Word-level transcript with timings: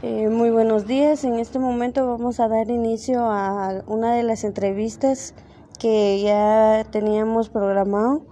Eh, 0.00 0.28
muy 0.28 0.50
buenos 0.50 0.86
días. 0.86 1.24
En 1.24 1.40
este 1.40 1.58
momento 1.58 2.06
vamos 2.06 2.38
a 2.38 2.46
dar 2.46 2.70
inicio 2.70 3.24
a 3.24 3.82
una 3.88 4.14
de 4.14 4.22
las 4.22 4.44
entrevistas 4.44 5.34
que 5.80 6.20
ya 6.22 6.86
teníamos 6.92 7.48
programado 7.48 8.24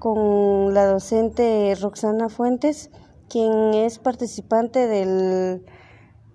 con 0.00 0.74
la 0.74 0.84
docente 0.84 1.76
Roxana 1.80 2.28
Fuentes, 2.28 2.90
quien 3.28 3.72
es 3.72 4.00
participante 4.00 4.88
del 4.88 5.64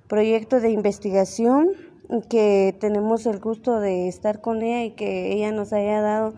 proyecto 0.08 0.62
de 0.62 0.72
investigación 0.72 1.72
que 2.30 2.74
tenemos 2.80 3.26
el 3.26 3.42
gusto 3.42 3.82
de 3.82 4.08
estar 4.08 4.40
con 4.40 4.62
ella 4.62 4.86
y 4.86 4.92
que 4.92 5.34
ella 5.34 5.52
nos 5.52 5.74
haya 5.74 6.00
dado 6.00 6.34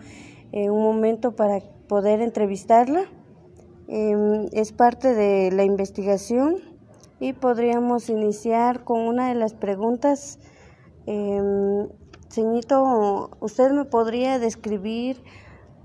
eh, 0.54 0.71
un 0.71 0.81
momento 0.81 1.36
para 1.36 1.59
poder 1.88 2.20
entrevistarla. 2.20 3.04
Em, 3.88 4.47
es 4.54 4.71
parte 4.71 5.13
de 5.13 5.52
la 5.52 5.63
investigación 5.66 6.69
y 7.20 7.34
podríamos 7.34 8.10
iniciar 8.10 8.84
con 8.84 9.02
una 9.02 9.30
de 9.30 9.36
las 9.36 9.54
preguntas. 9.54 10.40
Eh, 11.05 11.41
señito, 12.30 13.32
¿usted 13.40 13.72
me 13.72 13.86
podría 13.86 14.40
describir 14.40 15.18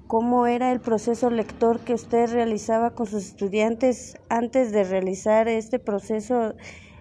cómo 0.06 0.46
era 0.46 0.70
el 0.70 0.80
proceso 0.80 1.30
lector 1.30 1.80
que 1.80 1.94
usted 1.94 2.30
realizaba 2.30 2.94
con 2.94 3.06
sus 3.06 3.24
estudiantes 3.26 4.16
antes 4.28 4.70
de 4.70 4.84
realizar 4.84 5.48
este 5.48 5.78
proceso 5.78 6.54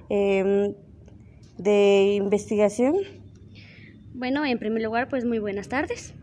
em, 0.09 0.73
de 1.57 2.13
investigación? 2.15 2.95
Bueno, 4.13 4.45
en 4.45 4.57
primer 4.57 4.81
lugar, 4.83 5.09
pues 5.09 5.25
muy 5.25 5.39
buenas 5.39 5.67
tardes. 5.69 6.13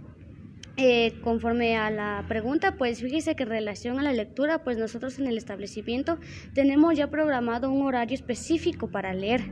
Eh, 0.83 1.21
conforme 1.23 1.77
a 1.77 1.91
la 1.91 2.25
pregunta, 2.27 2.77
pues 2.79 3.03
fíjese 3.03 3.37
que 3.37 3.43
en 3.43 3.51
relación 3.51 3.99
a 3.99 4.03
la 4.03 4.15
lectura, 4.15 4.65
pues 4.65 4.79
nosotros 4.79 5.19
en 5.19 5.27
el 5.27 5.37
establecimiento 5.37 6.17
tenemos 6.55 6.97
ya 6.97 7.11
programado 7.11 7.71
un 7.71 7.83
horario 7.83 8.15
específico 8.15 8.91
para 8.91 9.13
leer. 9.13 9.43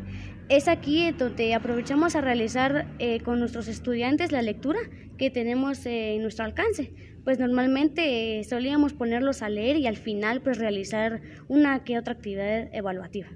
Es 0.48 0.68
aquí 0.68 1.12
donde 1.12 1.52
aprovechamos 1.52 2.16
a 2.16 2.22
realizar 2.22 2.86
eh, 2.98 3.20
con 3.20 3.40
nuestros 3.40 3.68
estudiantes 3.68 4.32
la 4.32 4.40
lectura 4.40 4.78
que 5.18 5.30
tenemos 5.30 5.84
eh, 5.84 6.14
en 6.14 6.22
nuestro 6.22 6.46
alcance. 6.46 6.94
Pues 7.24 7.38
normalmente 7.38 8.42
solíamos 8.44 8.94
ponerlos 8.94 9.42
a 9.42 9.50
leer 9.50 9.76
y 9.76 9.86
al 9.86 9.98
final 9.98 10.40
pues 10.40 10.56
realizar 10.56 11.20
una 11.46 11.84
que 11.84 11.98
otra 11.98 12.14
actividad 12.14 12.74
evaluativa. 12.74 13.28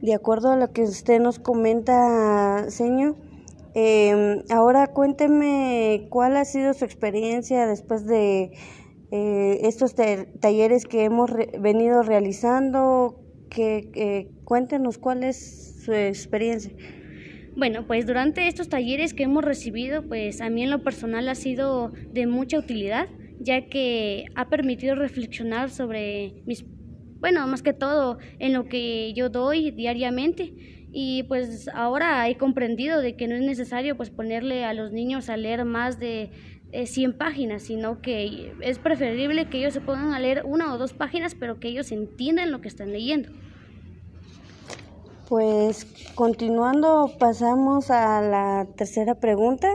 De 0.00 0.14
acuerdo 0.14 0.52
a 0.52 0.56
lo 0.56 0.72
que 0.72 0.82
usted 0.82 1.18
nos 1.18 1.40
comenta, 1.40 2.70
señor, 2.70 3.16
eh, 3.74 4.42
ahora 4.50 4.88
cuénteme 4.88 6.06
cuál 6.10 6.36
ha 6.36 6.44
sido 6.44 6.74
su 6.74 6.84
experiencia 6.84 7.66
después 7.66 8.06
de 8.06 8.52
eh, 9.10 9.60
estos 9.62 9.94
talleres 9.94 10.84
que 10.86 11.04
hemos 11.04 11.30
venido 11.60 12.02
realizando. 12.02 13.24
Que, 13.50 14.28
cuéntenos 14.44 14.98
cuál 14.98 15.24
es 15.24 15.82
su 15.84 15.92
experiencia. 15.92 16.72
Bueno, 17.56 17.86
pues 17.86 18.06
durante 18.06 18.46
estos 18.46 18.68
talleres 18.68 19.14
que 19.14 19.24
hemos 19.24 19.44
recibido, 19.44 20.06
pues 20.06 20.40
a 20.40 20.50
mí 20.50 20.62
en 20.62 20.70
lo 20.70 20.84
personal 20.84 21.28
ha 21.28 21.34
sido 21.34 21.92
de 22.12 22.26
mucha 22.26 22.58
utilidad, 22.58 23.08
ya 23.40 23.66
que 23.68 24.26
ha 24.36 24.48
permitido 24.48 24.94
reflexionar 24.94 25.70
sobre 25.70 26.42
mis, 26.46 26.64
bueno, 27.20 27.46
más 27.46 27.62
que 27.62 27.72
todo 27.72 28.18
en 28.38 28.52
lo 28.52 28.68
que 28.68 29.12
yo 29.14 29.28
doy 29.28 29.70
diariamente 29.70 30.52
y 30.92 31.24
pues 31.24 31.68
ahora 31.74 32.28
he 32.28 32.36
comprendido 32.36 33.00
de 33.00 33.16
que 33.16 33.28
no 33.28 33.34
es 33.34 33.42
necesario 33.42 33.96
pues 33.96 34.10
ponerle 34.10 34.64
a 34.64 34.72
los 34.72 34.92
niños 34.92 35.28
a 35.28 35.36
leer 35.36 35.64
más 35.64 35.98
de 35.98 36.30
100 36.72 37.16
páginas, 37.16 37.62
sino 37.62 38.00
que 38.00 38.52
es 38.60 38.78
preferible 38.78 39.48
que 39.48 39.58
ellos 39.58 39.74
se 39.74 39.80
pongan 39.80 40.12
a 40.12 40.20
leer 40.20 40.42
una 40.44 40.74
o 40.74 40.78
dos 40.78 40.92
páginas, 40.92 41.34
pero 41.34 41.60
que 41.60 41.68
ellos 41.68 41.92
entiendan 41.92 42.50
lo 42.50 42.60
que 42.60 42.68
están 42.68 42.92
leyendo. 42.92 43.30
Pues 45.28 45.86
continuando, 46.14 47.12
pasamos 47.18 47.90
a 47.90 48.22
la 48.22 48.66
tercera 48.76 49.14
pregunta. 49.14 49.68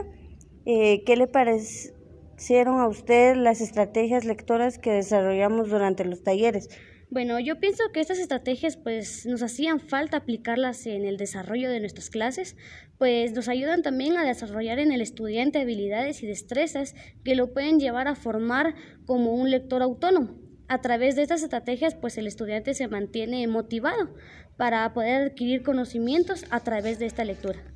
Eh, 0.66 1.04
¿Qué 1.04 1.16
le 1.16 1.28
parecieron 1.28 2.80
a 2.80 2.88
usted 2.88 3.36
las 3.36 3.60
estrategias 3.60 4.24
lectoras 4.24 4.78
que 4.78 4.90
desarrollamos 4.90 5.70
durante 5.70 6.04
los 6.04 6.24
talleres? 6.24 6.70
Bueno, 7.14 7.38
yo 7.38 7.60
pienso 7.60 7.84
que 7.92 8.00
estas 8.00 8.18
estrategias 8.18 8.76
pues 8.76 9.24
nos 9.24 9.40
hacían 9.40 9.78
falta 9.78 10.16
aplicarlas 10.16 10.84
en 10.84 11.04
el 11.04 11.16
desarrollo 11.16 11.70
de 11.70 11.78
nuestras 11.78 12.10
clases, 12.10 12.56
pues 12.98 13.30
nos 13.30 13.46
ayudan 13.46 13.82
también 13.82 14.16
a 14.16 14.24
desarrollar 14.24 14.80
en 14.80 14.90
el 14.90 15.00
estudiante 15.00 15.60
habilidades 15.60 16.24
y 16.24 16.26
destrezas 16.26 16.96
que 17.24 17.36
lo 17.36 17.52
pueden 17.52 17.78
llevar 17.78 18.08
a 18.08 18.16
formar 18.16 18.74
como 19.06 19.32
un 19.32 19.48
lector 19.48 19.80
autónomo. 19.80 20.40
A 20.66 20.80
través 20.80 21.14
de 21.14 21.22
estas 21.22 21.44
estrategias 21.44 21.94
pues 21.94 22.18
el 22.18 22.26
estudiante 22.26 22.74
se 22.74 22.88
mantiene 22.88 23.46
motivado 23.46 24.12
para 24.56 24.92
poder 24.92 25.28
adquirir 25.28 25.62
conocimientos 25.62 26.44
a 26.50 26.64
través 26.64 26.98
de 26.98 27.06
esta 27.06 27.22
lectura. 27.22 27.73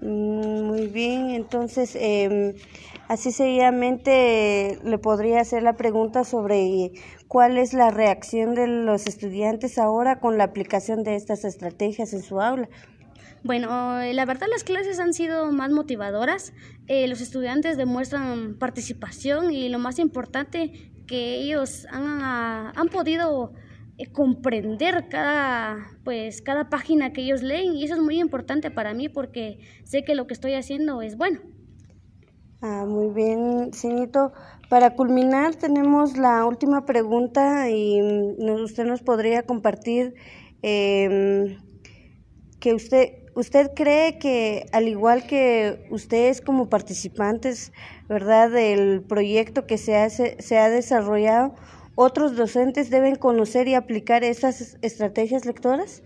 Mm, 0.00 0.62
muy 0.62 0.88
bien, 0.88 1.30
entonces 1.30 1.96
eh, 1.96 2.54
así 3.08 3.32
seguidamente 3.32 4.78
le 4.84 4.98
podría 4.98 5.40
hacer 5.40 5.62
la 5.62 5.76
pregunta 5.76 6.24
sobre 6.24 6.92
cuál 7.28 7.56
es 7.56 7.72
la 7.72 7.90
reacción 7.90 8.54
de 8.54 8.66
los 8.66 9.06
estudiantes 9.06 9.78
ahora 9.78 10.20
con 10.20 10.36
la 10.36 10.44
aplicación 10.44 11.02
de 11.02 11.16
estas 11.16 11.44
estrategias 11.44 12.12
en 12.12 12.22
su 12.22 12.40
aula. 12.40 12.68
Bueno, 13.42 14.00
la 14.12 14.24
verdad 14.24 14.48
las 14.50 14.64
clases 14.64 14.98
han 14.98 15.14
sido 15.14 15.50
más 15.52 15.70
motivadoras, 15.70 16.52
eh, 16.88 17.06
los 17.06 17.20
estudiantes 17.20 17.76
demuestran 17.76 18.56
participación 18.58 19.52
y 19.52 19.68
lo 19.68 19.78
más 19.78 19.98
importante 19.98 20.92
que 21.06 21.36
ellos 21.36 21.86
han, 21.90 22.20
han 22.22 22.88
podido 22.88 23.52
eh, 23.54 23.65
comprender 24.12 25.08
cada 25.08 25.78
pues 26.04 26.42
cada 26.42 26.68
página 26.68 27.12
que 27.12 27.22
ellos 27.22 27.42
leen 27.42 27.74
y 27.74 27.84
eso 27.84 27.94
es 27.94 28.00
muy 28.00 28.20
importante 28.20 28.70
para 28.70 28.92
mí 28.92 29.08
porque 29.08 29.58
sé 29.84 30.04
que 30.04 30.14
lo 30.14 30.26
que 30.26 30.34
estoy 30.34 30.54
haciendo 30.54 31.00
es 31.02 31.16
bueno. 31.16 31.40
Ah, 32.60 32.84
muy 32.86 33.14
bien, 33.14 33.70
Cinito. 33.72 34.32
Para 34.68 34.94
culminar 34.96 35.54
tenemos 35.54 36.16
la 36.16 36.44
última 36.44 36.84
pregunta 36.84 37.70
y 37.70 38.02
usted 38.62 38.84
nos 38.84 39.02
podría 39.02 39.42
compartir 39.42 40.14
eh, 40.62 41.56
que 42.60 42.74
usted 42.74 43.26
usted 43.36 43.72
cree 43.74 44.18
que 44.18 44.66
al 44.72 44.88
igual 44.88 45.26
que 45.26 45.86
ustedes 45.90 46.40
como 46.40 46.68
participantes, 46.68 47.72
verdad, 48.08 48.50
del 48.50 49.02
proyecto 49.02 49.66
que 49.66 49.78
se 49.78 49.96
hace, 49.96 50.36
se 50.40 50.58
ha 50.58 50.70
desarrollado 50.70 51.54
¿Otros 51.96 52.36
docentes 52.36 52.90
deben 52.90 53.16
conocer 53.16 53.68
y 53.68 53.74
aplicar 53.74 54.22
esas 54.22 54.76
estrategias 54.82 55.46
lectoras? 55.46 56.02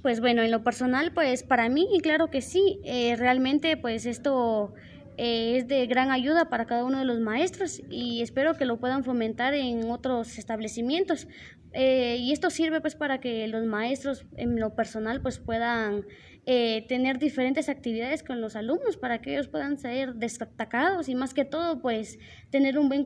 Pues 0.00 0.20
bueno, 0.20 0.42
en 0.42 0.52
lo 0.52 0.62
personal, 0.62 1.12
pues 1.12 1.42
para 1.42 1.68
mí, 1.68 1.88
claro 2.00 2.30
que 2.30 2.40
sí, 2.40 2.80
eh, 2.84 3.16
realmente 3.16 3.76
pues 3.76 4.06
esto 4.06 4.72
eh, 5.16 5.56
es 5.56 5.68
de 5.68 5.86
gran 5.86 6.10
ayuda 6.10 6.48
para 6.48 6.66
cada 6.66 6.84
uno 6.84 6.98
de 6.98 7.04
los 7.04 7.20
maestros 7.20 7.82
y 7.90 8.22
espero 8.22 8.54
que 8.54 8.64
lo 8.64 8.78
puedan 8.78 9.04
fomentar 9.04 9.54
en 9.54 9.90
otros 9.90 10.38
establecimientos. 10.38 11.26
Eh, 11.72 12.16
y 12.18 12.32
esto 12.32 12.50
sirve 12.50 12.80
pues 12.80 12.94
para 12.94 13.20
que 13.20 13.46
los 13.48 13.66
maestros 13.66 14.24
en 14.36 14.58
lo 14.58 14.74
personal 14.74 15.20
pues 15.20 15.38
puedan 15.38 16.04
eh, 16.46 16.86
tener 16.88 17.18
diferentes 17.18 17.68
actividades 17.68 18.22
con 18.22 18.40
los 18.40 18.56
alumnos 18.56 18.96
para 18.96 19.20
que 19.20 19.32
ellos 19.32 19.48
puedan 19.48 19.78
ser 19.78 20.14
destacados 20.14 21.08
y 21.08 21.14
más 21.14 21.34
que 21.34 21.44
todo 21.44 21.80
pues 21.82 22.18
tener 22.50 22.78
un 22.78 22.88
buen, 22.88 23.04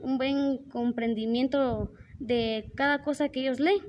un 0.00 0.18
buen 0.18 0.58
comprendimiento 0.70 1.92
de 2.18 2.70
cada 2.74 3.02
cosa 3.02 3.28
que 3.28 3.40
ellos 3.40 3.60
leen. 3.60 3.80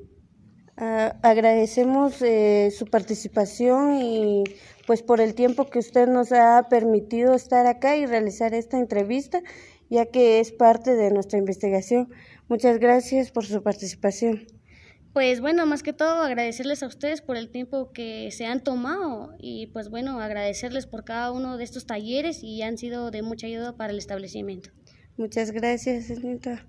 Ah, 0.77 1.15
agradecemos 1.21 2.21
eh, 2.21 2.71
su 2.71 2.85
participación 2.85 4.01
y 4.01 4.43
pues 4.91 5.03
por 5.03 5.21
el 5.21 5.35
tiempo 5.35 5.67
que 5.67 5.79
usted 5.79 6.09
nos 6.09 6.33
ha 6.33 6.67
permitido 6.67 7.33
estar 7.33 7.65
acá 7.65 7.95
y 7.95 8.05
realizar 8.05 8.53
esta 8.53 8.77
entrevista, 8.77 9.41
ya 9.89 10.07
que 10.07 10.41
es 10.41 10.51
parte 10.51 10.95
de 10.95 11.11
nuestra 11.11 11.39
investigación. 11.39 12.09
Muchas 12.49 12.77
gracias 12.77 13.31
por 13.31 13.45
su 13.45 13.63
participación. 13.63 14.47
Pues 15.13 15.39
bueno, 15.39 15.65
más 15.65 15.81
que 15.81 15.93
todo 15.93 16.23
agradecerles 16.23 16.83
a 16.83 16.87
ustedes 16.87 17.21
por 17.21 17.37
el 17.37 17.49
tiempo 17.49 17.93
que 17.93 18.31
se 18.31 18.45
han 18.45 18.65
tomado 18.65 19.33
y 19.39 19.67
pues 19.67 19.89
bueno, 19.89 20.19
agradecerles 20.19 20.87
por 20.87 21.05
cada 21.05 21.31
uno 21.31 21.55
de 21.55 21.63
estos 21.63 21.85
talleres 21.85 22.43
y 22.43 22.61
han 22.61 22.77
sido 22.77 23.11
de 23.11 23.21
mucha 23.21 23.47
ayuda 23.47 23.77
para 23.77 23.93
el 23.93 23.97
establecimiento. 23.97 24.71
Muchas 25.15 25.51
gracias, 25.51 26.07
señorita. 26.07 26.65